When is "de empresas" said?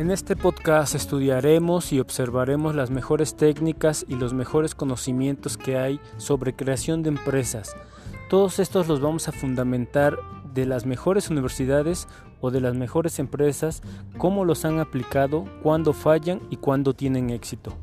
7.02-7.76